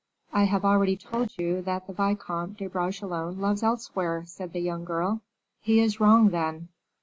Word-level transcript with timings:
"I 0.33 0.45
have 0.45 0.65
already 0.65 0.95
told 0.97 1.37
you 1.37 1.61
that 1.61 1.85
the 1.85 1.93
Vicomte 1.93 2.57
de 2.57 2.65
Bragelonne 2.67 3.39
loves 3.39 3.61
elsewhere," 3.61 4.23
said 4.25 4.51
the 4.51 4.59
young 4.59 4.83
girl. 4.83 5.21
"He 5.61 5.79
is 5.79 5.99
wrong, 5.99 6.29
then." 6.29 6.69